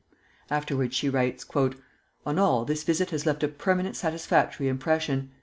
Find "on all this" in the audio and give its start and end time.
2.25-2.81